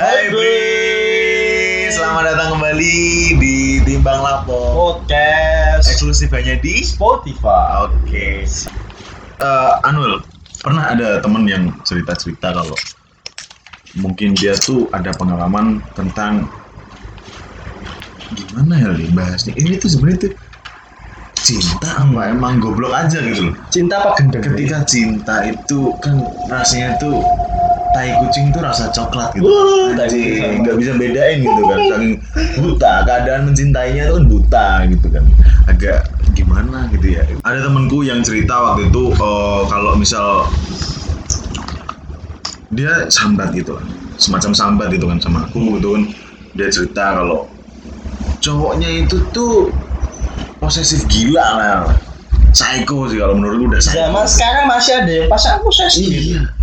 [0.00, 2.96] Hai Bri, selamat datang kembali
[3.36, 5.92] di Timbang Lapo Podcast.
[5.92, 7.84] Eksklusif hanya di Spotify.
[7.84, 8.48] Oke.
[9.44, 10.24] Eh, Anul,
[10.64, 12.72] pernah ada temen yang cerita-cerita kalau
[14.00, 16.48] Mungkin dia tuh ada pengalaman tentang
[18.32, 19.52] Gimana ya nih bahasnya?
[19.52, 20.32] Ini tuh sebenarnya tuh
[21.44, 24.48] Cinta apa emang goblok aja gitu loh Cinta apa gendeng?
[24.48, 27.20] Ketika cinta itu kan rasanya tuh
[27.90, 29.46] tai kucing tuh rasa coklat gitu.
[29.98, 31.78] Anjing, nggak bisa bedain gitu kan.
[31.90, 32.14] Saking
[32.62, 35.24] buta, keadaan mencintainya tuh kan buta gitu kan.
[35.66, 36.00] Agak
[36.34, 37.22] gimana gitu ya.
[37.42, 40.46] Ada temenku yang cerita waktu itu eh, kalau misal
[42.70, 43.84] dia sambat gitu lah.
[44.20, 46.02] Semacam sambat gitu kan sama aku gitu kan.
[46.54, 47.46] Dia cerita kalau
[48.40, 49.74] cowoknya itu tuh
[50.62, 51.90] posesif gila lah.
[52.50, 53.98] Psycho sih kalau menurutku udah psycho.
[53.98, 56.02] Zaman sekarang masih ada yang pasangan posesif.
[56.10, 56.59] Iya.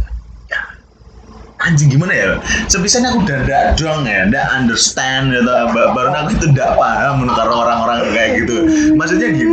[1.67, 2.39] Anjing gimana ya?
[2.71, 5.43] Sebisanya aku udah ndak dong ya, ndak understand gitu.
[5.51, 8.55] Ba- Baru aku itu ndak paham kalau orang-orang kayak gitu.
[8.95, 9.51] Maksudnya gini,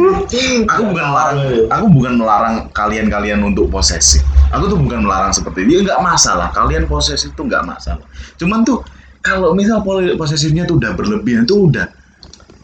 [0.71, 1.39] aku bukan melarang,
[1.75, 4.23] aku bukan melarang kalian-kalian untuk posesif.
[4.55, 5.83] Aku tuh bukan melarang seperti itu.
[5.83, 6.55] Ya nggak masalah.
[6.55, 8.07] Kalian posesif tuh nggak masalah.
[8.39, 8.87] Cuman tuh
[9.19, 9.83] kalau misal
[10.15, 11.89] posesifnya tuh udah berlebihan tuh udah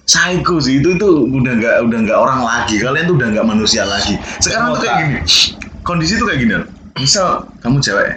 [0.04, 3.86] psycho sih itu tuh udah nggak udah nggak orang lagi kalian tuh udah nggak manusia
[3.86, 5.16] lagi sekarang tuh kayak gini
[5.86, 6.66] kondisi tuh kayak gini loh.
[6.98, 8.16] misal kamu cewek ya?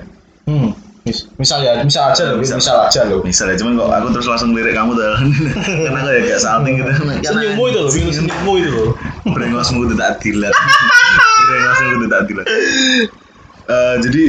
[0.50, 0.74] Hmm.
[1.04, 2.64] Mis misal ya, misal aja loh, Misal.
[2.64, 3.20] misal, aja loh.
[3.28, 5.04] misalnya cuman kok aku terus langsung lirik kamu tuh
[5.84, 6.92] karena aku ya gak salting gitu
[7.28, 8.14] Senyummu itu loh, Senyum.
[8.16, 8.90] senyummu itu loh.
[9.28, 10.56] brengosmu itu tak dilat
[11.48, 12.48] brengosmu itu tak dilat
[13.64, 14.24] Eh, jadi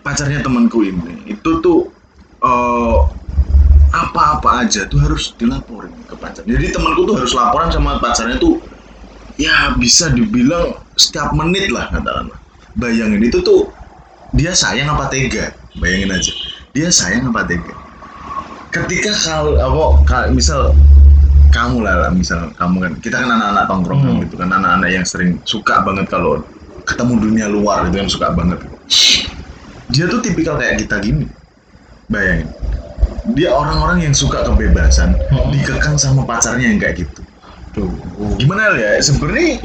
[0.00, 1.90] pacarnya temanku ini itu tuh
[2.38, 2.96] eh,
[3.90, 8.62] apa-apa aja tuh harus dilaporin ke pacar jadi temanku tuh harus laporan sama pacarnya tuh
[9.34, 12.38] ya bisa dibilang setiap menit lah katakanlah
[12.78, 13.74] bayangin itu tuh
[14.36, 15.50] dia sayang apa tega?
[15.76, 16.32] Bayangin aja.
[16.70, 17.74] Dia sayang apa tega?
[18.68, 20.76] Ketika kalau apa ka- misal
[21.48, 24.22] kamu lah, lah, misal kamu kan kita kan anak-anak tongkrongan Hmm.
[24.28, 26.44] gitu kan anak-anak yang sering suka banget kalau
[26.84, 28.60] ketemu dunia luar itu yang suka banget.
[29.88, 31.24] Dia tuh tipikal kayak kita gini.
[32.06, 32.52] Bayangin.
[33.32, 35.48] Dia orang-orang yang suka kebebasan Hmm.
[35.50, 37.20] dikekang sama pacarnya yang kayak gitu.
[37.72, 37.92] Tuh.
[38.36, 38.96] gimana ya?
[38.98, 39.60] Sebenarnya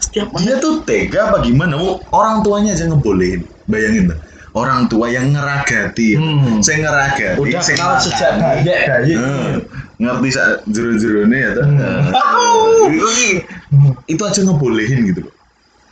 [0.00, 1.76] Setiap dia tuh tega apa gimana?
[1.76, 4.18] Oh, orang tuanya aja ngebolehin bayangin tuh
[4.52, 6.58] orang tua yang ngeragati Hmm.
[6.58, 8.02] saya ngeragati Udah saya kenal makan.
[8.02, 9.12] sejak bayi bayi.
[9.14, 9.52] Hmm,
[9.96, 12.90] ngerti sak jero-jero ya tuh Hmm.
[12.90, 13.08] itu,
[14.08, 15.34] itu aja ngebolehin gitu loh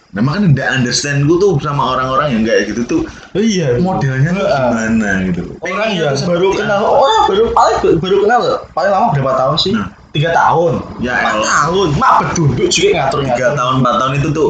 [0.08, 3.76] nah makanya nggak understand gue tuh sama orang-orang yang kayak gitu tuh Oh iya.
[3.76, 6.88] modelnya tuh gimana gitu loh Orang Pengennya yang baru kenal, apa?
[6.96, 8.40] orang baru paling baru kenal
[8.72, 9.72] paling lama berapa tahun sih?
[9.72, 9.88] Nah.
[10.08, 10.80] Tiga tahun.
[10.98, 11.88] Ya Empat tahun.
[11.94, 13.36] Mak bedunduk juga ngatur ngatur.
[13.36, 14.48] tiga tahun empat tahun itu tuh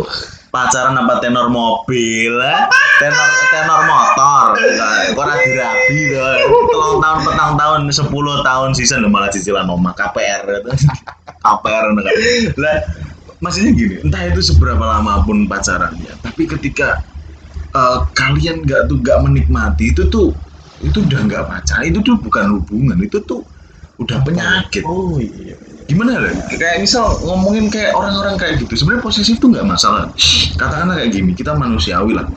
[0.58, 2.62] pacaran apa tenor mobil eh?
[2.98, 4.46] tenor tenor motor.
[5.14, 10.66] Ora dirabi tuh telung tahun petang tahun sepuluh tahun season malah cicilan omah KPR
[11.46, 12.14] KPR kan.
[12.58, 12.76] Lah
[13.38, 17.06] maksudnya gini entah itu seberapa lama pun pacarannya tapi ketika
[17.70, 20.34] eh, kalian nggak tuh nggak menikmati itu tuh
[20.82, 23.46] itu udah nggak pacaran itu tuh bukan hubungan itu tuh
[23.98, 24.82] udah penyakit.
[24.86, 25.58] Oh iya.
[25.88, 30.12] Gimana lah kayak misal ngomongin kayak orang-orang kayak gitu sebenarnya posesif tuh nggak masalah.
[30.60, 32.28] Katakanlah kayak gini kita manusiawi lah.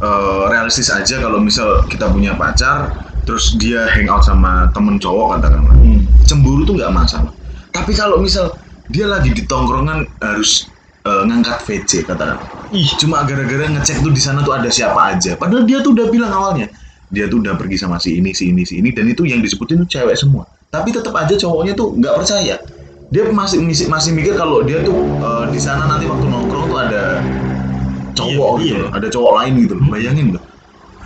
[0.00, 2.96] Eh, realistis aja kalau misal kita punya pacar
[3.28, 5.76] terus dia hangout sama temen cowok katakanlah.
[5.76, 6.00] Hmm.
[6.24, 7.30] cemburu tuh nggak masalah.
[7.68, 8.56] Tapi kalau misal
[8.88, 10.64] dia lagi di tongkrongan harus
[11.04, 12.48] eh, ngangkat VC katakanlah.
[12.72, 15.36] Ih, cuma gara-gara ngecek tuh di sana tuh ada siapa aja.
[15.36, 16.72] Padahal dia tuh udah bilang awalnya
[17.12, 19.84] dia tuh udah pergi sama si ini si ini si ini dan itu yang disebutin
[19.84, 20.48] tuh cewek semua.
[20.72, 22.56] Tapi tetap aja cowoknya tuh nggak percaya
[23.06, 26.78] dia masih masih, masih mikir kalau dia tuh eh, di sana nanti waktu nongkrong tuh
[26.80, 27.22] ada
[28.12, 28.82] cowok Iya, gitu iya.
[28.82, 30.42] loh, ada cowok lain gitu loh bayangin tuh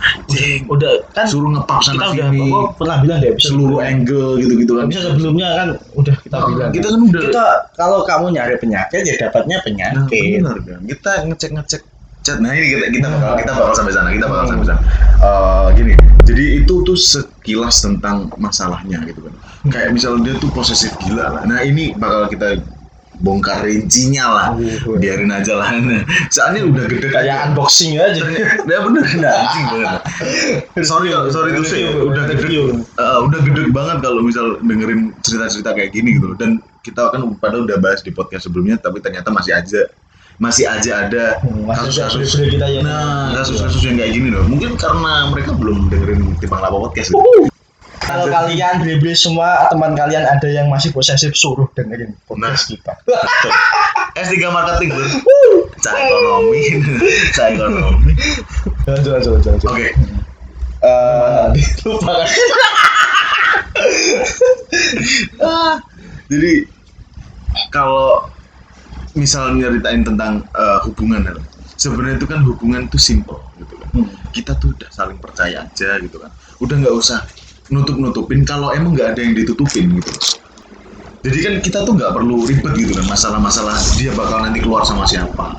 [0.01, 4.33] anjing udah kan suruh ngepap kita sana udah sini apa, pernah bilang deh seluruh angle
[4.41, 6.71] gitu gitu kan Bisa sebelumnya kan udah kita Oh, bilang.
[6.73, 7.43] kita kan udah kita
[7.77, 10.41] kalau kamu nyari penyakit ya dapatnya Nah, penyakit.
[10.41, 10.79] benar kan.
[10.89, 11.81] Kita ngecek-ngecek
[12.21, 12.37] chat.
[12.39, 14.09] Nah, ini kita kita bakal kita bakal sampai sana.
[14.13, 14.81] Kita bakal sampai sana.
[15.21, 15.93] Eh, gini.
[16.21, 19.33] Jadi itu tuh sekilas tentang masalahnya gitu kan.
[19.69, 21.43] Kayak misalnya dia tuh posesif gila lah.
[21.49, 22.61] Nah, ini bakal kita
[23.21, 24.47] bongkar rincinya lah.
[24.89, 25.69] Oh, Biarin aja lah.
[26.33, 28.21] Soalnya udah gede Kayak unboxing aja.
[28.65, 29.65] Ya bener, nah, anjing.
[30.81, 35.93] Sorry, sorry tuh sih, udah gede, eh, udah gede banget kalau misal dengerin cerita-cerita kayak
[35.93, 36.33] gini gitu.
[36.37, 39.85] Dan kita kan padahal udah bahas di podcast sebelumnya, tapi ternyata masih aja,
[40.41, 42.33] masih aja ada Hmm, kasus-kasus.
[42.33, 44.41] bener-bener kita yang- Nah, kasus-kasus yang kayak gini loh.
[44.43, 47.13] Mungkin karena mereka belum dengerin Timbang Lapa podcast.
[47.13, 47.45] Gitu.
[48.01, 52.97] Kalau kalian beli semua teman kalian ada yang masih posesif suruh dengerin podcast kita.
[53.05, 53.53] Tuh.
[54.25, 55.05] S3 marketing bro.
[55.79, 56.63] Cara ekonomi,
[57.37, 58.11] cara ekonomi.
[58.83, 59.51] Lanjut lanjut lanjut.
[59.55, 59.69] lanjut.
[59.71, 59.87] Oke.
[60.81, 61.45] Eh,
[61.85, 62.29] lupa kan
[65.41, 65.75] ah,
[66.27, 66.65] jadi
[67.69, 68.25] kalau
[69.17, 71.33] misal nyeritain tentang eh, hubungan ya,
[71.75, 73.87] sebenarnya itu kan hubungan itu simple gitu kan.
[73.91, 74.07] Hmm.
[74.31, 76.31] kita tuh udah saling percaya aja gitu kan.
[76.63, 77.19] Udah nggak usah
[77.71, 80.11] nutup nutupin kalau emang nggak ada yang ditutupin gitu
[81.21, 83.05] jadi kan kita tuh nggak perlu ribet gitu kan.
[83.05, 85.53] Masalah-masalah dia bakal nanti keluar sama siapa.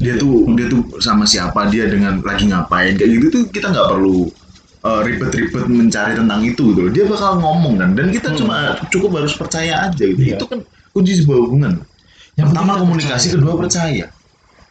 [0.00, 3.86] Dia tuh dia tuh sama siapa dia dengan lagi ngapain kayak gitu tuh kita nggak
[3.92, 4.32] perlu
[4.82, 6.92] uh, ribet-ribet mencari tentang itu gitu loh.
[6.92, 7.90] dia bakal ngomong kan.
[7.92, 8.38] Dan kita Hmm.
[8.40, 8.56] cuma
[8.88, 10.18] cukup harus percaya aja gitu.
[10.18, 10.40] Iya.
[10.40, 10.64] itu kan
[10.96, 11.72] kunci sebuah hubungan
[12.38, 13.34] Yang pertama komunikasi percaya.
[13.36, 14.06] kedua percaya.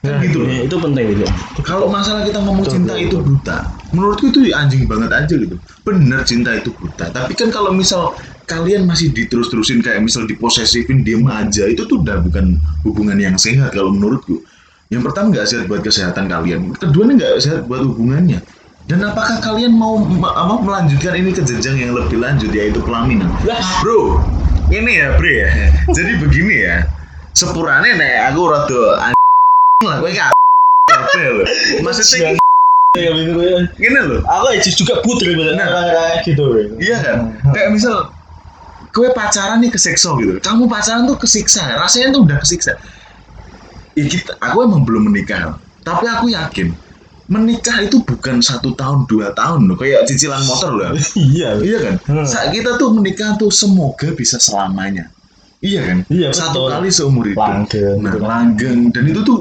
[0.02, 1.26] Nah, gitu iya, itu penting itu.
[1.62, 3.58] Kalau masalah kita ngomong Betul, cinta betul, itu buta
[3.92, 5.56] menurutku itu anjing banget aja gitu.
[5.84, 7.12] Bener cinta itu buta.
[7.12, 8.16] Tapi kan kalau misal
[8.48, 13.76] kalian masih diterus-terusin kayak misal diposesifin diem aja itu tuh udah bukan hubungan yang sehat
[13.76, 14.42] kalau menurutku.
[14.92, 16.72] Yang pertama nggak sehat buat kesehatan kalian.
[16.76, 18.40] Kedua nih nggak sehat buat hubungannya.
[18.90, 23.30] Dan apakah kalian mau ma- apa, melanjutkan ini ke jenjang yang lebih lanjut yaitu pelaminan?
[23.86, 24.20] Bro
[24.72, 25.36] ini ya bre.
[25.36, 25.48] Ya
[25.96, 26.78] jadi begini ya
[27.42, 30.30] sepurane nek aku rada anjing lah kowe gak
[31.18, 31.44] ya lo
[31.82, 32.38] maksudnya
[32.94, 35.58] ya gitu ya gini loh aku aja juga putri bener.
[35.58, 36.22] Nah.
[36.22, 36.66] gitu ya.
[36.78, 37.18] iya kan?
[37.42, 37.54] Hmm.
[37.58, 38.14] kayak misal
[38.94, 40.38] kowe pacaran nih kesiksa gitu.
[40.44, 42.76] Kamu pacaran tuh kesiksa rasanya tuh udah kesiksa.
[43.96, 46.76] Ya kita aku emang belum menikah tapi aku yakin
[47.32, 49.80] menikah itu bukan satu tahun dua tahun loh.
[49.80, 50.92] Kayak cicilan motor loh.
[51.16, 51.58] Iya.
[51.64, 51.96] Iya kan?
[52.06, 52.28] Hmm.
[52.28, 55.10] saat kita tuh menikah tuh semoga bisa selamanya
[55.62, 56.74] iya kan Iya, satu betul.
[56.74, 58.28] kali seumur hidup Langgeng, nah gitu kan.
[58.28, 59.38] langgeng dan itu tuh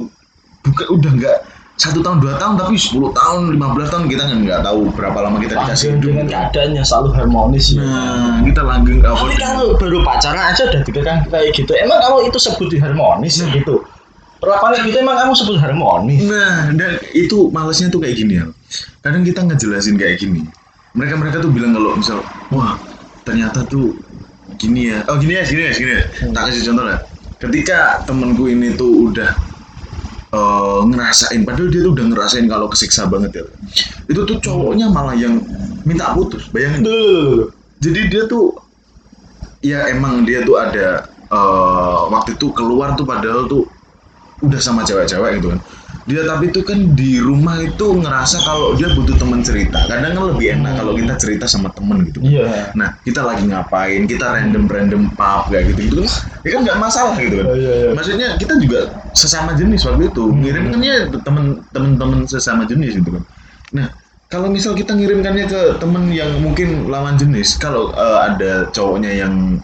[0.61, 1.39] bukan udah nggak
[1.75, 5.41] satu tahun dua tahun tapi 10 tahun 15 tahun kita kan nggak tahu berapa lama
[5.41, 6.33] kita dikasih hidup dengan gitu.
[6.37, 10.81] keadaan yang selalu harmonis ya nah kita langgeng apa tapi kalau baru pacaran aja udah
[10.85, 13.49] dikekang kayak gitu emang kamu itu sebut harmonis Nah.
[13.51, 13.75] gitu
[14.37, 18.47] perlakuan kayak gitu emang kamu sebut harmonis Nah, dan itu malesnya tuh kayak gini ya.
[19.01, 20.45] Kadang kita ngejelasin kayak gini.
[20.93, 22.77] Mereka mereka tuh bilang kalau misal, wah
[23.23, 23.97] ternyata tuh
[24.61, 25.01] gini ya.
[25.09, 26.05] Oh gini ya, gini ya, gini ya.
[26.05, 26.33] Hmm.
[26.37, 26.99] Tak kasih contoh lah.
[27.41, 29.31] Ketika temenku ini tuh udah
[30.37, 33.45] eh, ngerasain, padahal dia tuh udah ngerasain kalau kesiksa banget ya.
[34.13, 35.41] Itu tuh cowoknya malah yang
[35.89, 36.53] minta putus.
[36.53, 36.85] Bayangin.
[36.85, 37.49] Duh.
[37.81, 38.53] Jadi dia tuh
[39.65, 43.65] ya emang dia tuh ada eh, waktu itu keluar tuh padahal tuh
[44.45, 45.61] udah sama cewek-cewek gitu kan.
[46.11, 49.79] Dia tapi tuh kan di rumah itu ngerasa kalau dia butuh teman cerita.
[49.87, 52.19] Kadang kan lebih enak kalau kita cerita sama temen gitu.
[52.27, 54.11] iya Nah, kita lagi ngapain?
[54.11, 56.13] Kita random-random pub kayak gitu gitu kan.
[56.43, 57.47] Ya kan nggak masalah gitu kan.
[57.47, 57.91] Oh, iya, iya.
[57.95, 58.81] Maksudnya kita juga
[59.15, 60.25] sesama jenis waktu itu.
[60.27, 60.43] Hmm.
[60.43, 60.95] Ngirimkannya
[61.71, 63.23] temen-temen sesama jenis gitu kan.
[63.71, 63.87] Nah,
[64.27, 69.63] kalau misal kita ngirimkannya ke temen yang mungkin lawan jenis, kalau eh, ada cowoknya yang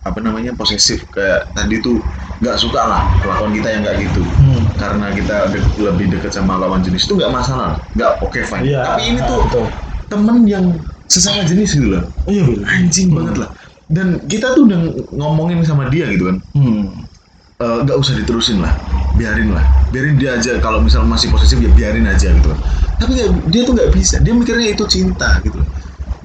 [0.00, 1.04] apa namanya posesif.
[1.12, 2.00] Kayak tadi tuh
[2.40, 4.22] nggak suka lah kelakuan kita yang kayak gitu.
[4.40, 4.64] Hmm.
[4.80, 7.76] karena kita de- lebih dekat sama lawan jenis itu nggak masalah.
[7.92, 8.64] Nggak oke fine.
[8.64, 9.64] Iya, tapi ini ah, tuh betul.
[10.08, 10.64] temen yang
[11.04, 12.04] sesama jenis gitu loh.
[12.24, 12.64] Iya betul.
[12.64, 13.50] Anjing banget lah.
[13.90, 14.80] Dan kita tuh udah
[15.12, 16.36] ngomongin sama dia gitu kan.
[16.56, 16.86] Hmm.
[17.60, 18.72] Eh, nggak usah diterusin lah.
[19.20, 19.64] Biarin lah.
[19.92, 20.56] Biarin dia aja.
[20.64, 22.48] Kalau misal masih posesif ya biarin aja gitu.
[22.48, 22.58] Kan
[22.96, 24.16] tapi nggak- dia tuh nggak bisa.
[24.24, 25.60] Dia mikirnya itu cinta gitu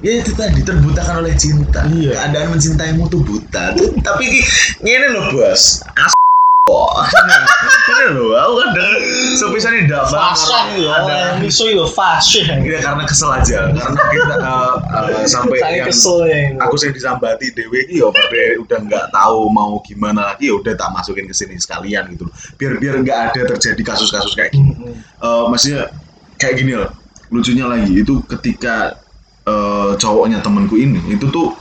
[0.06, 1.82] ya itu tadi terbutakan oleh cinta.
[1.90, 2.14] Iya.
[2.14, 3.74] keadaan mencintaimu tuh buta.
[3.74, 4.46] Tuh, tapi ki-
[4.86, 5.82] ini loh bos.
[5.98, 6.14] As
[7.86, 8.98] ini loh aku kan denger
[9.38, 12.58] sepisahnya tidak Fashion ya, ada miso itu fashion.
[12.66, 13.70] ya karena kesel aja.
[13.70, 14.74] Karena kita eh,
[15.14, 16.58] eh, sampai yang kesel ya.
[16.58, 20.90] aku sih disambati dewe ya pada udah nggak tahu mau gimana lagi ya udah tak
[20.90, 22.26] masukin ke sini sekalian gitu
[22.58, 24.74] biar biar nggak ada terjadi kasus-kasus kayak gini.
[25.22, 25.90] Eh, maksudnya
[26.38, 26.90] kayak gini loh.
[27.30, 29.05] Lucunya lagi itu ketika
[29.46, 31.54] eh, cowoknya temanku ini itu tuh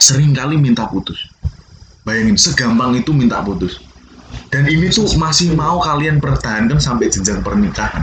[0.00, 1.30] sering kali minta putus.
[2.04, 3.80] Bayangin segampang itu minta putus.
[4.52, 8.02] Dan ini tuh masih mau kalian pertahankan sampai jenjang pernikahan.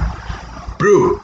[0.79, 1.21] Bro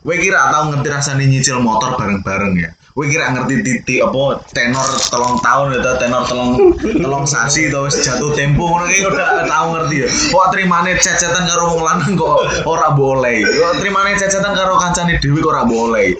[0.00, 2.70] Gue kira tau ngerti rasanya nyicil motor bareng-bareng ya.
[2.90, 8.34] Gue kira ngerti titik apa tenor telung tahun atau tenor telung telung sasi atau jatuh
[8.34, 10.08] tempo ngono iki udah tau ngerti ya.
[10.10, 13.46] Kok terimane cecetan karo wong lanang kok ora boleh.
[13.46, 16.18] Kok terimane cecetan karo kancane dhewe kok ora boleh.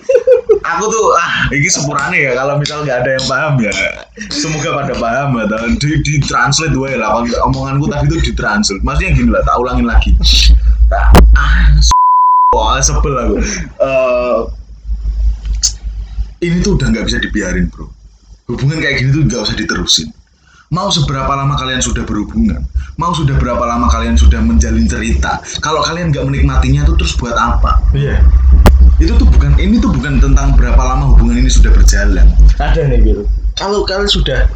[0.61, 3.73] Aku tuh ah iki sepurane ya kalau misal nggak ada yang paham ya.
[4.31, 5.45] Semoga pada paham ya.
[5.51, 7.19] Dan di, di translate wae lah.
[7.27, 8.83] Kalau omonganku tadi tuh di translate.
[8.87, 10.15] Maksudnya gini lah, tak ulangin lagi.
[10.95, 11.75] Ah,
[12.51, 13.37] Wah, sebel aku.
[13.79, 14.39] Eh,
[16.41, 17.89] ini tuh udah nggak bisa dibiarin, bro.
[18.49, 20.09] Hubungan kayak gini tuh nggak usah diterusin.
[20.71, 22.63] Mau seberapa lama kalian sudah berhubungan,
[22.95, 25.43] mau sudah berapa lama kalian sudah menjalin cerita.
[25.59, 27.83] Kalau kalian nggak menikmatinya tuh terus buat apa?
[27.91, 28.23] Iya.
[29.03, 32.31] Itu tuh bukan, ini tuh bukan tentang berapa lama hubungan ini sudah berjalan.
[32.63, 33.23] Ada nih gitu.
[33.59, 34.47] Kalau kalian sudah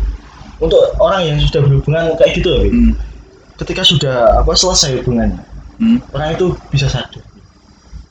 [0.63, 2.93] untuk orang yang sudah berhubungan kayak gitu ya, Bi, Hmm.
[3.59, 5.43] ketika sudah apa selesai hubungannya,
[5.83, 5.99] Hmm.
[6.15, 7.27] orang itu bisa sadar.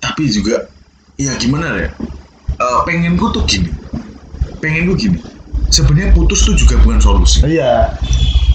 [0.03, 0.67] Tapi juga,
[1.15, 1.89] ya gimana ya?
[2.55, 3.71] Eh, pengenku tuh gini
[4.57, 5.19] pengenku gini
[5.67, 7.93] sebenarnya putus tuh juga bukan solusi iya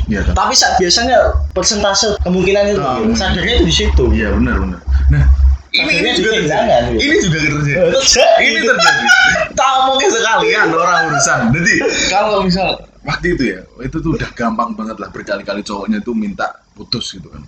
[0.08, 0.32] Iya kan?
[0.32, 1.20] tapi sa- biasanya
[1.52, 3.12] persentase kemungkinan itu Ah, gitu.
[3.12, 4.80] sadarnya itu di situ Iya benar benar.
[5.12, 5.24] Nah
[5.68, 6.80] ini ini Akhirnya juga terjadi.
[6.88, 7.04] gitu.
[7.04, 7.72] Ini juga terjadi.
[7.92, 8.40] Terjadi.
[8.40, 9.04] Ini terjadi.
[9.52, 11.40] Tak mungkin sekalian orang urusan.
[11.52, 11.74] Jadi
[12.08, 12.68] kalau misal
[13.04, 17.28] waktu itu ya, itu tuh udah gampang banget lah berkali-kali cowoknya tuh minta putus gitu
[17.28, 17.44] kan.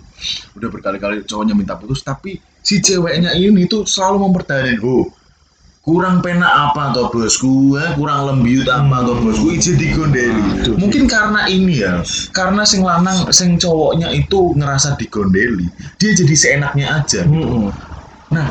[0.53, 5.09] Udah berkali-kali cowoknya minta putus, tapi si ceweknya ini tuh selalu mempertahankan, oh
[5.81, 7.97] kurang pena apa toh bosku, eh?
[7.97, 10.69] kurang lembiut apa toh bosku, ije digondeli.
[10.77, 15.65] Mungkin karena ini ya, karena sing lanang, sing cowoknya itu ngerasa digondeli,
[15.97, 17.25] dia jadi seenaknya aja.
[17.25, 17.73] Mm-mm.
[18.29, 18.47] Nah,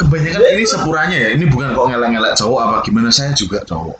[0.00, 1.28] kebanyakan ini sepuranya ya.
[1.36, 3.96] Ini bukan kok ngelak-ngelak cowok apa gimana saya juga cowok.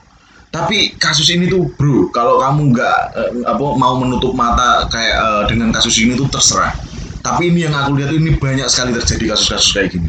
[0.48, 5.42] Tapi kasus ini tuh bro, kalau kamu nggak eh, apa mau menutup mata kayak eh,
[5.52, 6.72] dengan kasus ini tuh terserah.
[7.20, 10.08] Tapi ini yang aku lihat ini banyak sekali terjadi kasus-kasus kayak gini.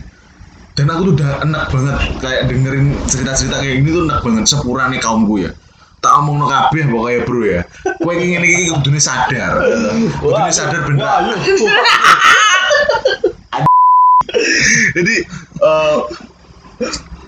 [0.77, 4.97] Dan aku tuh udah enak banget kayak dengerin cerita-cerita kayak gini tuh enak banget sepurane
[5.01, 5.51] kaumku ya.
[5.97, 7.61] Tak omong no kabeh pokoknya bro ya.
[7.97, 9.57] Kowe iki ngene iki kudune sadar.
[10.21, 11.33] Kudune sadar bener.
[14.93, 15.15] Jadi
[15.57, 15.97] eh,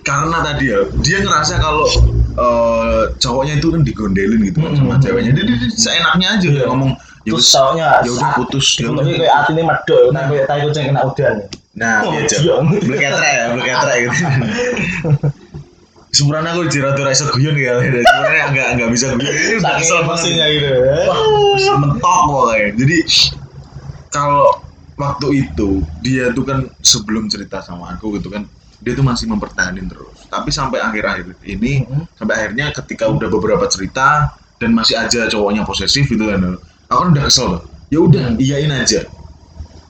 [0.06, 1.90] karena tadi ya dia ngerasa kalau
[2.38, 5.02] eh, cowoknya itu kan digondelin gitu sama Hmm.
[5.02, 5.32] ceweknya.
[5.34, 6.94] Dia, dia, dia seenaknya aja dia ngomong
[7.26, 9.04] ya terus wis, soalnya ya udah putus ya udah.
[9.04, 11.36] udah kayak hati ini medok nah kayak tai kucing kena udan
[11.80, 12.40] Nah, Oh, iya iya.
[12.44, 12.68] Jam.
[12.84, 14.16] Black Etre ya, Black Etre gitu.
[16.10, 19.30] Sebenarnya aku rada iso guyon ya, sebenarnya enggak enggak bisa guyon.
[19.30, 20.68] Ini udah kesel emosinya gitu
[21.06, 21.20] Wah,
[21.54, 22.68] wis mentok pokoknya.
[22.76, 22.98] Jadi
[24.10, 24.50] kalau
[24.98, 25.70] waktu itu
[26.02, 28.44] dia tuh kan sebelum cerita sama aku gitu kan
[28.82, 30.26] dia tuh masih mempertahankan terus.
[30.28, 32.04] Tapi sampai akhir-akhir ini Mhm.
[32.18, 36.58] sampai akhirnya ketika udah beberapa cerita dan masih aja cowoknya posesif gitu kan.
[36.90, 37.62] Aku kan udah kesel.
[37.94, 38.42] Ya udah, Hmm.
[38.42, 39.06] iyain aja.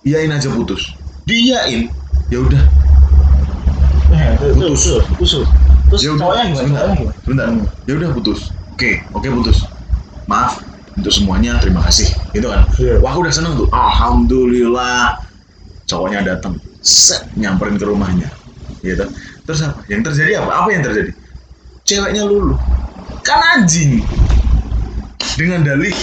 [0.04, 0.99] Iyain aja putus.
[1.30, 1.82] Diiyain.
[2.34, 2.64] Ya udah.
[4.10, 4.58] Eh, Putus.
[4.58, 5.34] putus putus
[5.90, 7.48] terus Ya udah, cowoknya gimana Sebentar.
[7.86, 8.40] Ya udah putus.
[8.74, 9.66] Oke, oke putus.
[10.26, 10.62] Maaf
[10.98, 12.10] untuk semuanya, terima kasih.
[12.34, 12.66] Gitu kan.
[12.82, 12.98] Iya.
[13.02, 13.70] Wah, aku udah seneng tuh.
[13.70, 15.22] Alhamdulillah.
[15.86, 16.58] Cowoknya datang.
[16.82, 18.30] Set, nyamperin ke rumahnya.
[18.82, 19.06] Gitu.
[19.46, 19.82] Terus apa?
[19.90, 20.52] Yang terjadi apa?
[20.66, 21.12] Apa yang terjadi?
[21.86, 22.58] Ceweknya luluh.
[23.26, 24.02] Kan anjing.
[25.38, 25.94] Dengan dalih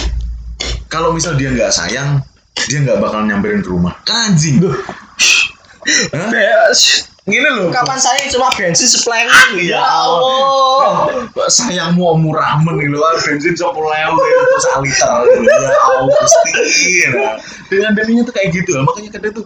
[0.87, 2.23] kalau misal dia nggak sayang,
[2.67, 3.95] dia nggak bakal nyamperin ke rumah.
[4.03, 4.59] Kan anjing.
[4.63, 4.75] Duh.
[7.27, 7.67] Gini loh.
[7.75, 9.19] kapan saya cuma bensin sepuluh
[9.59, 11.11] Ya Allah.
[11.51, 16.23] sayangmu om ramen gitu kan bensin sepuluh lewu itu sak liter ya Allah
[17.11, 17.35] nah.
[17.67, 19.45] dengan dalinya tuh kayak gitu makanya kadang tuh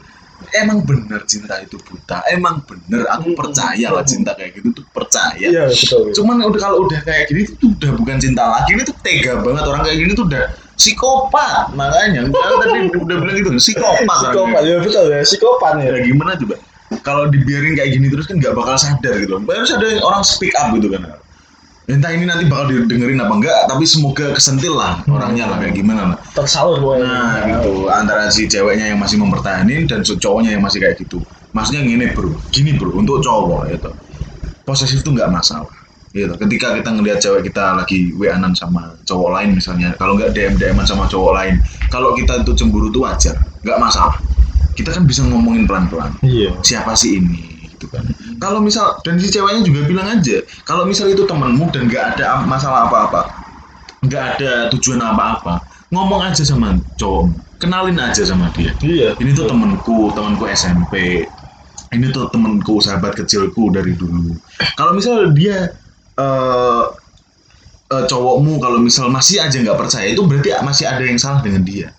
[0.53, 3.37] emang bener cinta itu buta emang bener aku Hmm.
[3.41, 7.49] percaya lah cinta kayak gitu tuh percaya iya betul cuman udah kalau udah kayak gini
[7.49, 10.43] tuh udah bukan cinta lagi ini tuh tega banget orang kayak gini tuh udah
[10.81, 12.25] psikopat makanya.
[12.33, 15.21] Kalau tadi udah bilang gitu psikopat psikopat ya betul ya.
[15.21, 15.89] Psikopat ya.
[15.93, 16.55] Ya gimana coba?
[17.05, 19.38] Kalau dibiarin kayak gini terus kan nggak bakal sadar gitu.
[19.38, 21.05] Harus ada orang speak up gitu kan.
[21.89, 26.15] Entah ini nanti bakal didengerin apa enggak tapi semoga kesentil lah orangnya lah kayak gimana
[26.15, 26.17] lah.
[26.33, 27.73] Tersalur pokoknya nah gitu.
[27.93, 31.21] Antara si ceweknya yang masih mempertahankan dan si cowoknya yang masih kayak gitu.
[31.53, 32.33] Maksudnya gini bro.
[32.50, 33.91] Gini bro untuk cowok itu
[34.61, 35.80] posesif tuh nggak masalah
[36.11, 36.33] gitu.
[36.35, 40.77] Ketika kita ngelihat cewek kita lagi wa-an sama cowok lain misalnya kalau nggak dm dm
[40.83, 41.55] sama cowok lain
[41.87, 44.15] kalau kita itu cemburu tuh wajar nggak masalah.
[44.71, 46.55] Kita kan bisa ngomongin pelan pelan iya.
[46.63, 47.67] Siapa sih ini?
[47.75, 48.07] Gitu kan.
[48.39, 52.43] Kalau misal dan si ceweknya juga bilang aja kalau misal itu temenmu dan nggak ada
[52.47, 53.31] masalah apa-apa
[54.01, 55.61] nggak ada tujuan apa-apa
[55.93, 57.29] ngomong aja sama cowok
[57.61, 58.73] kenalin aja sama dia.
[58.81, 61.23] Iya ini tuh temenku temanku SMP
[61.91, 64.31] ini tuh temenku sahabat kecilku dari dulu.
[64.79, 65.75] Kalau misal dia
[66.17, 66.83] eh
[67.91, 71.61] eh, cowokmu kalau misal masih aja nggak percaya itu berarti masih ada yang salah dengan
[71.61, 71.91] dia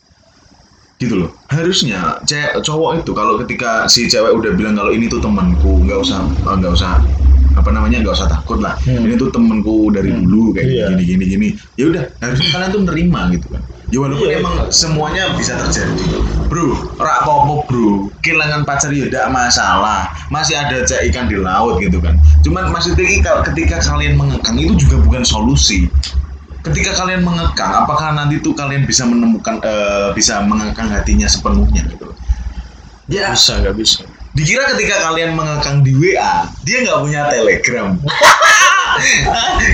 [0.96, 5.18] gitu loh harusnya cewek cowok itu kalau ketika si cewek udah bilang kalau ini tuh
[5.18, 7.02] temanku nggak usah eh, nggak usah
[7.52, 9.04] apa namanya nggak usah takut lah Hmm.
[9.04, 10.24] ini tuh temenku dari Hmm.
[10.24, 10.86] dulu kayak Iya.
[10.94, 13.62] gini gini gini ya udah harusnya kalian tuh nerima gitu kan
[13.92, 14.40] ya walaupun Iya.
[14.40, 16.00] emang semuanya bisa terjadi.
[16.48, 17.32] Bro rak apa
[17.68, 18.08] bro.
[18.24, 20.08] Kehilangan pacar ya tidak masalah.
[20.32, 22.16] Masih ada cek ikan di laut gitu kan.
[22.40, 23.04] Cuman maksudnya
[23.52, 25.92] ketika kalian mengekang itu juga bukan solusi.
[26.62, 32.08] Ketika kalian mengekang apakah nanti tuh kalian bisa menemukan eh, bisa mengekang hatinya sepenuhnya gitu?
[33.12, 34.08] Ya bisa nggak bisa.
[34.32, 38.00] dikira ketika kalian mengekang di WA dia nggak punya telegram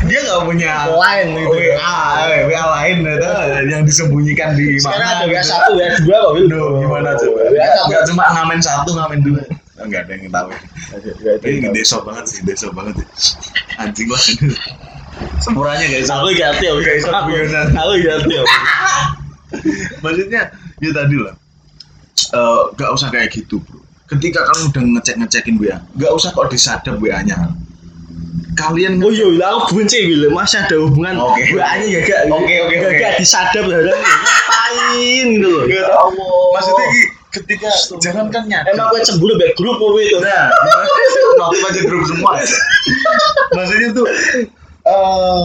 [0.09, 1.77] dia nggak punya Lain gitu ya.
[1.79, 1.99] WA
[2.31, 3.33] eh, WA lain itu
[3.71, 5.51] yang disembunyikan di sekarang ada mana WA gitu.
[5.51, 6.33] satu WA dua kok
[6.83, 7.41] gimana coba?
[7.51, 9.43] WA nggak cuma ngamen satu ngamen dua.
[9.79, 10.49] Nggak ada yang tahu
[11.23, 13.07] WA ini deso banget sih deso banget ya.
[13.83, 14.23] anjing lah.
[15.43, 16.11] Sempuranya guys.
[16.11, 17.67] Aku ganti ya bisa guyonan.
[17.75, 18.45] aku ganti ya
[20.03, 20.43] maksudnya
[20.79, 21.35] ya tadi lah.
[22.29, 23.81] Eh, nggak usah kayak gitu bro.
[24.09, 27.53] Ketika kalian udah ngecek ngecekin WA nggak usah kok disadap WA nya
[28.59, 30.27] kalian Oh iya, lah aku benci gitu.
[30.35, 31.55] Masih ada hubungan Oke.
[31.55, 32.21] WA-nya gak gak.
[32.35, 33.79] Oke, oke, gak gak disadap ya.
[33.87, 35.62] Ngapain gitu loh.
[35.71, 36.35] Ya Allah.
[36.59, 37.03] maksudnya Ki,
[37.38, 37.71] ketika
[38.03, 40.19] jangan kan nyadar Emang gue cemburu biar grup kowe itu.
[40.19, 40.50] Nah,
[41.41, 42.43] notif aja grup semua.
[43.55, 44.07] Maksudnya tuh
[44.88, 45.43] eh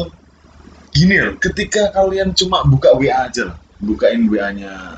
[0.94, 4.98] gini loh, ketika kalian cuma buka WA aja lah, bukain WA-nya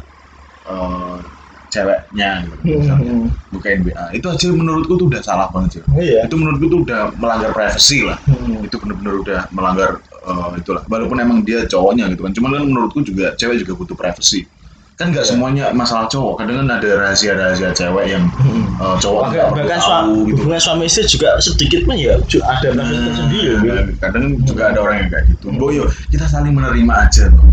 [0.72, 1.35] eh
[1.75, 3.12] ceweknya gitu, misalnya.
[3.12, 3.27] Hmm.
[3.51, 4.05] bukain WA.
[4.12, 5.82] Itu aja menurutku tuh udah salah banget sih.
[5.96, 6.24] Iya.
[6.24, 8.15] Itu menurutku tuh udah melanggar privasi lah.
[8.24, 8.63] Hmm.
[8.63, 10.82] Itu bener-bener udah melanggar eh, itulah.
[10.88, 12.32] Walaupun emang dia cowoknya gitu kan.
[12.32, 14.48] Cuman kan menurutku juga cewek juga butuh privasi.
[14.96, 15.32] Kan nggak Iya.
[15.36, 16.39] semuanya masalah cowok.
[16.39, 18.63] Kadang kan ada rahasia-rahasia cewek yang Hmm.
[18.75, 20.36] eh, cowok nggak perlu bahkan tahu suami, gitu.
[20.39, 23.44] hubungan suami istri juga sedikit mah ya ada privasi tersendiri.
[23.46, 23.96] ya, Nah, Bil.
[24.00, 25.46] kadang juga ada orang yang kayak gitu.
[25.48, 25.60] Hmm.
[25.60, 27.44] Boyo, kita saling menerima aja tuh.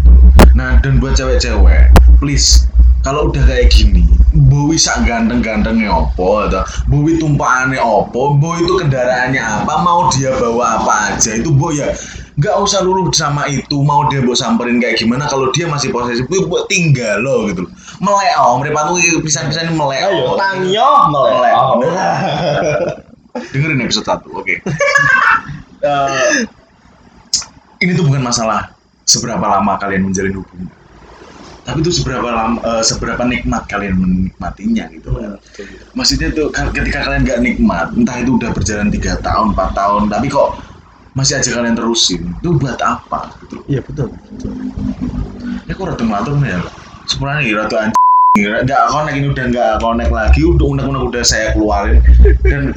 [0.52, 2.70] Nah, dan buat cewek-cewek, please
[3.02, 9.42] kalau udah kayak gini, Bowi sak ganteng-gantengnya opo atau Bowi tumpahannya opo, Bowi itu kendaraannya
[9.42, 11.36] apa, mau dia bawa apa aja?
[11.36, 11.92] Itu Boy ya
[12.32, 13.84] nggak usah luluh sama itu.
[13.84, 15.28] Mau dia buat samperin kayak gimana?
[15.28, 17.68] Kalau dia masih posesif Boy buat tinggal lo gitu.
[17.68, 20.34] Loh melek oh mereka tuh pisan-pisan melek Ayo, oh.
[20.34, 21.32] tangyo melek.
[21.38, 21.54] Melek.
[21.54, 21.72] Oh.
[23.54, 24.54] dengerin episode 1 oke.
[25.82, 26.46] Eh,
[27.82, 28.70] ini tuh bukan masalah
[29.02, 30.70] seberapa lama kalian menjalin hubungan
[31.62, 35.38] tapi itu seberapa lama eh, seberapa nikmat kalian menikmatinya gitu loh.
[35.94, 40.26] maksudnya tuh ketika kalian nggak nikmat entah itu udah berjalan tiga tahun 4 tahun tapi
[40.26, 40.58] kok
[41.12, 43.60] masih aja kalian terusin itu buat apa gitu.
[43.68, 44.08] Iya betul.
[45.68, 46.60] ini kok ratu ngatur ya
[47.06, 48.00] sebenarnya nih ratu anjing
[48.32, 52.00] nggak connect ini udah nggak connect lagi udah unek-unek udah saya keluarin
[52.48, 52.72] dan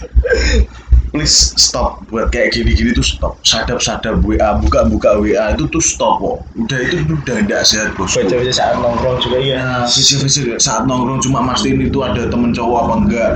[1.11, 2.05] please stop.
[2.09, 3.37] Buat kayak gini-gini tuh stop.
[3.43, 6.37] Sadap-sadap WA buka-buka WA itu tuh stop kok.
[6.55, 8.13] Udah itu udah nggak sehat bos.
[8.15, 9.59] Baca-baca saat nongkrong juga iya.
[9.61, 13.31] Nah, visi-visi saat nongkrong cuma mastiin itu ada temen cowok apa enggak.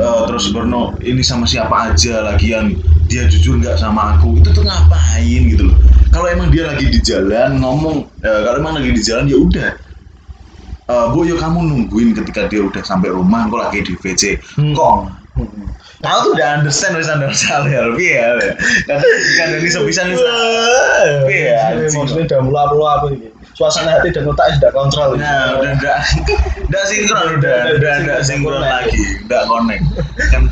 [0.00, 2.72] Eh, terus Berno ini sama siapa aja lagi yang
[3.10, 4.40] dia jujur nggak sama aku?
[4.40, 5.76] Itu tuh ngapain gitu loh.
[6.10, 9.70] Kalau emang dia lagi di jalan ngomong eh, kalau emang lagi di jalan ya udah.
[10.90, 14.42] Eh, Bu, yuk kamu nungguin ketika dia udah sampai rumah, kok lagi di VC.
[14.58, 14.74] Hmm.
[14.74, 14.94] Kok?
[15.38, 15.70] Hmm.
[16.00, 17.28] Aku tuh udah understand wis under
[17.68, 18.32] ya, lebih ya.
[18.88, 19.04] Karena
[19.36, 20.00] kan ini wis.
[21.28, 22.00] Iya, anjing.
[22.00, 22.64] Maksudnya udah mulai
[22.96, 23.28] apa ini?
[23.52, 25.20] Suasana hati dan otak sudah kontrol.
[25.20, 26.00] Nah, udah enggak
[26.64, 28.96] enggak sinkron udah, udah enggak sinkron lagi,
[29.28, 29.84] enggak connect.
[30.32, 30.48] Kan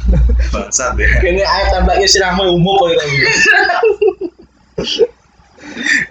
[0.53, 1.09] bangsat ya.
[1.25, 3.07] Kayaknya air tambahnya sirahmu umum kok itu.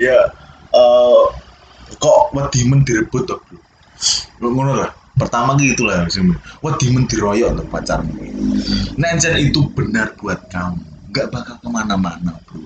[0.01, 0.33] Ya
[0.73, 1.23] eh
[2.01, 3.29] kok wedimen direbut.
[4.41, 4.89] Lu ngono lah.
[5.17, 6.21] Pertama gitu lah sih.
[6.61, 8.13] Wedimen diroyok tuh pacarmu.
[8.97, 10.79] Nenjen itu benar buat kamu.
[11.09, 12.61] Enggak bakal ke mana-mana, Bro.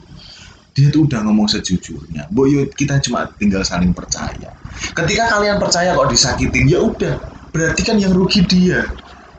[0.72, 2.32] Dia tuh udah ngomong sejujurnya.
[2.32, 4.56] Boyo kita cuma tinggal saling percaya.
[4.96, 7.20] Ketika kalian percaya kok disakitin, ya udah.
[7.52, 8.88] Berarti kan yang rugi dia.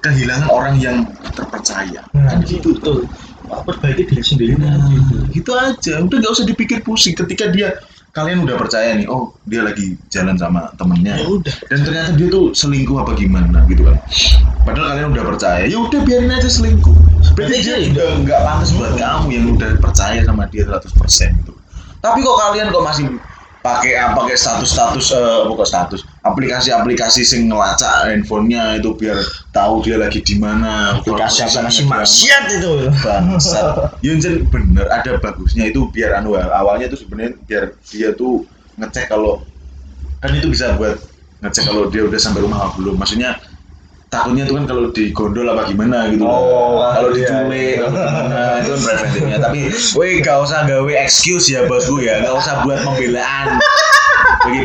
[0.03, 0.96] Kehilangan orang yang
[1.33, 2.05] terpercaya.
[2.12, 3.09] Nah, kan gitu betul.
[3.48, 5.16] Pak perbaiki diri sendiri Nah, gitu.
[5.33, 5.94] gitu aja.
[6.05, 7.16] Udah nggak usah dipikir pusing.
[7.16, 7.81] Ketika dia
[8.12, 11.16] kalian udah percaya nih, oh dia lagi jalan sama temennya.
[11.16, 11.55] Ya udah.
[11.72, 13.96] Dan ternyata dia tuh selingkuh apa gimana gitu kan.
[14.68, 16.92] Padahal kalian udah percaya, ya udah biarin aja selingkuh.
[17.33, 20.92] Berarti dia dia udah nggak pantas buat kamu yang udah percaya sama dia 100%
[21.40, 21.53] gitu.
[22.05, 23.05] Tapi kok kalian kok masih
[23.62, 29.18] pakai apa pakai status-status eh pokok status aplikasi-aplikasi sing ngelacak handphonenya itu biar
[29.55, 30.98] tahu dia lagi di mana.
[30.98, 32.70] Aplikasi misalnya dia- maksiat itu.
[33.03, 33.66] bangsat.
[34.07, 38.42] Yunjen bener ada bagusnya itu biar anu awalnya itu sebenarnya biar dia tuh
[38.83, 39.42] ngecek kalau
[40.18, 40.98] kan itu bisa buat
[41.42, 42.98] ngecek kalau dia udah sampai rumah apa belum.
[42.98, 43.38] Maksudnya
[44.12, 46.37] takutnya tuh kan kalau digondol apa gimana gitu loh.
[46.37, 47.88] Oh, kalau iya, diculik iya.
[47.88, 49.61] gimana itu kan preventifnya tapi
[49.96, 53.57] weh gak usah gawe excuse ya bosku ya gak usah buat pembelaan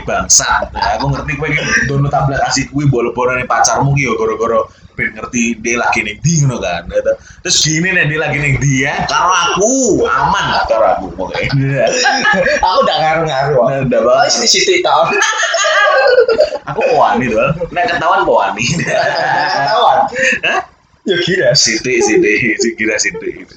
[0.03, 0.73] bangsat.
[0.73, 4.59] Ya, aku ngerti kowe iki download aplikasi kuwi bolo-bolo ning pacarmu ki ya gara-gara
[4.97, 6.89] ben ngerti dia lagi ndi ngono kan.
[7.45, 11.85] Terus gini nih dia lagi ning ndi ya karo aku aman gak karo aku pokoknya.
[12.65, 13.63] Aku udah ngaruh-ngaruh.
[13.69, 14.29] Nah, udah banget.
[14.33, 15.05] sini-sini tau.
[16.73, 17.53] Aku pewani dol.
[17.71, 18.65] Nek ketahuan pewani.
[19.55, 19.99] Ketahuan.
[21.07, 21.49] Ya gila.
[21.55, 23.47] Sidik, sidik, si kira sidik.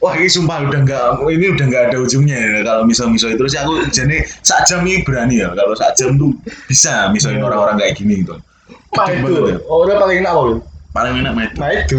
[0.00, 3.56] Wah ini sumpah udah nggak ini udah nggak ada ujungnya ya kalau misal-misal itu sih
[3.56, 6.36] aku jadi sak jam ini berani ya kalau sak jam tuh
[6.68, 8.36] bisa misalnya orang-orang kayak gini gitu.
[8.96, 9.60] Nah itu.
[9.68, 10.42] Oh, udah paling enak apa?
[10.96, 11.60] Paling enak main itu.
[11.60, 11.96] Nah itu.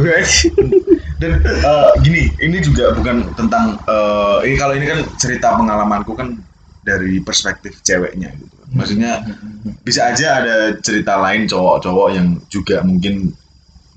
[1.17, 6.37] Dan eh, gini ini juga bukan tentang eh, ini kalau ini kan cerita pengalamanku kan
[6.85, 8.55] dari perspektif ceweknya gitu.
[8.73, 9.23] Maksudnya
[9.81, 13.31] bisa aja ada cerita lain cowok-cowok yang juga mungkin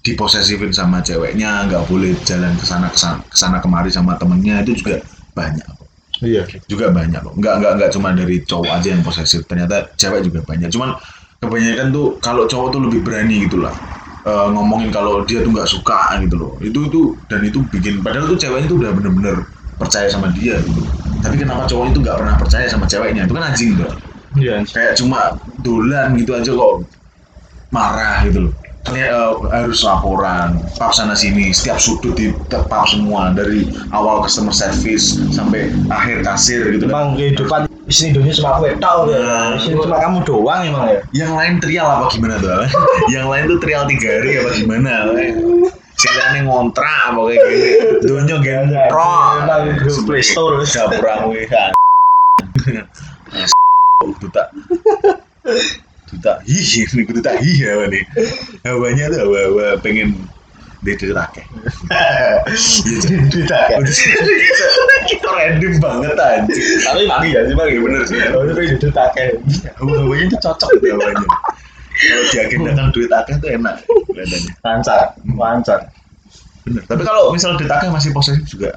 [0.00, 5.04] diposesifin sama ceweknya nggak boleh jalan ke sana ke sana kemari sama temennya itu juga
[5.36, 5.88] banyak kok
[6.24, 6.44] Iya.
[6.72, 10.40] juga banyak kok nggak nggak nggak cuma dari cowok aja yang posesif ternyata cewek juga
[10.40, 10.96] banyak cuman
[11.40, 13.74] kebanyakan tuh kalau cowok tuh lebih berani gitu lah.
[14.20, 16.52] Eh, ngomongin kalau dia tuh nggak suka gitu loh.
[16.60, 19.36] Itu itu dan itu bikin padahal tuh ceweknya tuh udah bener-bener
[19.80, 20.84] percaya sama dia gitu.
[21.20, 23.24] Tapi kenapa cowok itu nggak pernah percaya sama ceweknya?
[23.28, 23.96] Itu kan anjing dong
[24.38, 24.62] Iya.
[24.62, 26.86] kayak cuma dolan gitu aja kok
[27.70, 28.54] marah gitu loh.
[28.80, 34.56] Ternyata, eh, harus laporan pap sana sini setiap sudut di pap semua dari awal customer
[34.56, 39.10] service sampai akhir kasir gitu kan Emang kehidupan di sini dunia cuma aku ya tau
[39.10, 39.18] ya.
[39.18, 39.58] Nah.
[39.58, 40.98] Di sini cuma kamu doang emang ya.
[41.10, 42.62] yang lain trial apa gimana tuh
[43.14, 44.92] yang lain tuh trial tiga hari apa gimana?
[45.98, 48.30] Silane ngontrak apa kayak gini.
[48.46, 49.10] Gentro
[49.42, 50.62] Emang grup Play Store.
[50.62, 51.74] Dapur aku kan
[54.22, 54.42] Duta.
[56.08, 56.32] Duta.
[56.46, 58.04] Ih ini duta Ih apa nih?
[58.64, 60.14] Hawanya tuh hawa-hawa pengen
[60.80, 61.44] Dede akeh
[63.28, 63.80] Tidak kan.
[65.04, 66.52] Kita random banget aja
[66.88, 69.44] Tapi magi ya sih magi bener sih Oh itu itu tak kayak.
[69.76, 71.26] Hawa-hawanya tuh cocok hawanya
[72.00, 73.84] Kalau diagendakan duit akeh tuh enak
[74.64, 75.80] Lancar, lancar.
[76.64, 76.82] Bener.
[76.88, 78.76] Tapi kalau misal duit akeh masih posesif juga.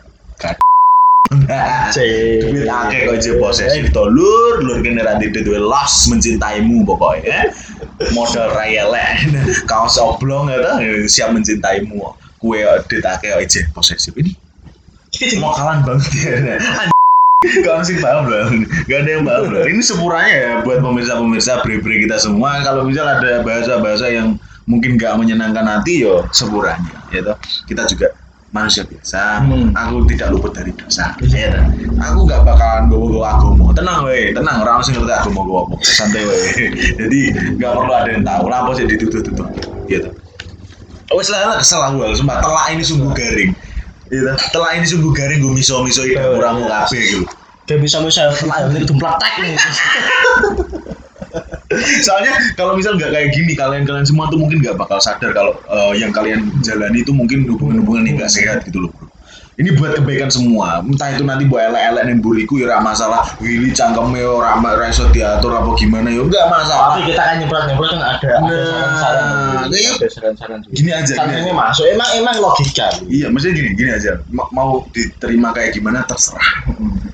[1.31, 7.53] Duit akeh kok aja posesif to lur lur generasi duit duit los mencintaimu pokoknya.
[8.11, 9.23] Modal raya lek
[9.65, 11.99] kaos oblong ya toh, siap mencintaimu.
[12.43, 14.35] Kue duit akeh kok aja posesif ini
[15.39, 16.57] lokalan banget ya.
[17.43, 18.47] Gak sih paham loh,
[18.87, 19.67] gak ada yang paham loh.
[19.67, 22.63] Ini sepuranya ya buat pemirsa-pemirsa bre-bre kita semua.
[22.63, 27.35] Kalau misal ada bahasa-bahasa yang mungkin gak menyenangkan hati yo sepuranya, ya toh.
[27.67, 28.15] Kita juga
[28.53, 29.41] manusia biasa.
[29.43, 29.73] Hmm.
[29.73, 31.17] Aku tidak luput dari dosa.
[31.25, 31.65] Ya toh.
[31.99, 33.65] Aku gak bakalan bawa-bawa agama.
[33.73, 34.61] Tenang weh, tenang.
[34.61, 35.75] Orang sing ngerti agama gue apa.
[35.81, 36.45] Santai weh.
[37.01, 37.19] Jadi
[37.57, 38.43] gak perlu ada yang tahu.
[38.47, 39.49] Lah apa sih ditutup-tutup.
[39.89, 40.09] Gitu.
[41.13, 43.51] Wes lah kesel aku sumpah telak ini sungguh garing.
[44.13, 44.31] Gitu.
[44.53, 47.25] Telak ini sungguh garing gue miso-miso itu kurang kabeh gitu.
[47.65, 49.57] Gak bisa bisa lah ini dumplak tek nih.
[52.01, 55.93] Soalnya kalau misal nggak kayak gini, kalian-kalian semua tuh mungkin nggak bakal sadar kalau eh,
[55.99, 59.07] yang kalian jalani itu mungkin hubungan-hubungan yang nggak sehat gitu loh bro.
[59.53, 60.81] Ini buat kebaikan semua.
[60.81, 63.21] Entah itu nanti buat elek-elek dan buriku ya masalah.
[63.37, 66.97] Willy cangkemnya ora ora iso diatur apa gimana ya enggak masalah.
[66.97, 69.69] Tapi kita kan nyemprot nyemprot kan ada ada Nah, saran-saran.
[69.69, 69.91] iya.
[69.93, 70.57] Ada saran-saran.
[70.57, 70.73] juga.
[70.73, 71.53] Gini aja, gini aja.
[71.53, 71.85] masuk.
[71.85, 72.87] Emang emang logika.
[73.05, 74.11] Iya, maksudnya gini, gini aja.
[74.33, 76.49] Ma- Mau diterima kayak gimana terserah.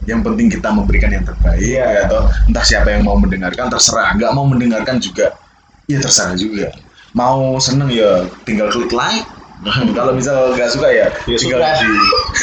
[0.09, 1.85] Yang penting kita memberikan yang terbaik, Iya.
[1.85, 4.17] ya atau entah siapa yang mau mendengarkan terserah.
[4.17, 5.37] Nggak mau mendengarkan juga,
[5.85, 6.73] ya terserah juga.
[7.13, 9.21] Mau seneng ya tinggal klik like.
[9.97, 11.77] Kalau misal nggak suka ya, Ya, tinggal suka.
[11.83, 11.91] di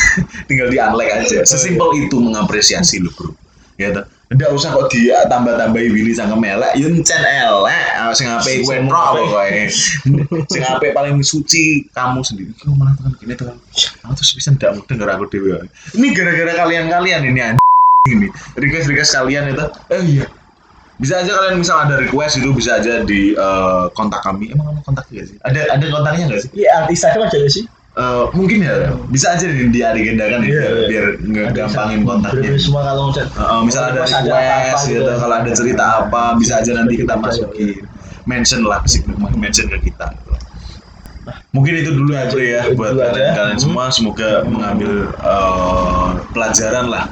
[0.49, 1.39] tinggal di unlike aja.
[1.43, 3.35] Sesimpel itu mengapresiasi lo bro.
[3.77, 4.07] Ya toh.
[4.27, 8.59] Nggak usah kok dia tambah-tambahi Willy sangka melek, yun cen elek, Ah, sing ape
[8.91, 9.23] roh ape.
[9.23, 9.65] pokoknya.
[10.51, 12.51] Sing ape paling suci kamu sendiri.
[12.59, 13.55] Kamu malah tekan gini tuh.
[14.03, 15.55] Aku terus bisa tidak denger aku dewi.
[15.95, 18.29] Ini gara-gara kalian-kalian ini anjing ini.
[18.59, 19.65] Request-request kalian itu.
[19.95, 20.27] Eh iya.
[20.99, 24.51] Bisa aja kalian misal ada request itu bisa aja di eh, kontak kami.
[24.51, 25.37] Emang ada kontak nggak sih?
[25.47, 26.51] Ada ada kontaknya nggak sih?
[26.57, 27.65] Iya artis aja aja sih.
[27.97, 30.85] Eh, mungkin ya bisa aja di diagendakan ya Iya, biar, iya.
[30.85, 31.07] biar
[31.49, 32.53] ngegampangin kontaknya.
[32.61, 33.25] Semua kalau chat.
[33.41, 34.37] Uh, misal ada Request ada
[34.85, 35.13] gitu, gitu.
[35.17, 37.73] kalau ada cerita apa bisa aja nanti kita Kita masukin
[38.29, 39.01] mention lah sih
[39.41, 40.13] mention ke kita
[41.51, 43.11] mungkin itu dulu ya ya Itu buat dulu aja.
[43.17, 43.65] kalian, kalian Hmm.
[43.65, 44.93] semua semoga mengambil
[45.25, 47.09] uh, pelajaran lah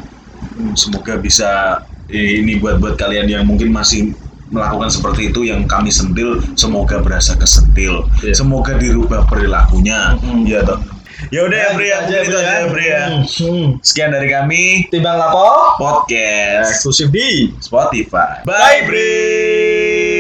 [0.76, 1.80] semoga bisa
[2.12, 4.12] eh, ini buat buat kalian yang mungkin masih
[4.48, 8.34] melakukan seperti itu yang kami sentil semoga berasa kesentil Iya.
[8.34, 10.44] semoga dirubah perilakunya Hmm.
[10.44, 10.80] ya toh
[11.30, 13.68] ya udah ya Bre ya mungkin itu aja ya ya Hmm.
[13.80, 18.44] sekian dari kami Timbang lapo podcast eksklusif di Spotify.
[18.44, 20.13] Bye, Bre.